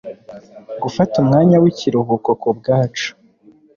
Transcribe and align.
gufata 0.83 1.13
umwanya 1.23 1.55
w'ikiruhuko 1.63 2.29
ku 2.41 2.49
bwacu 2.57 3.09